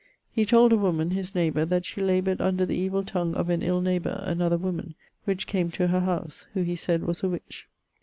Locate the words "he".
0.31-0.47, 6.63-6.75